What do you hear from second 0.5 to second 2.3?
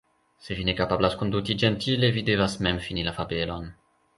vi ne kapablas konduti ĝentile, vi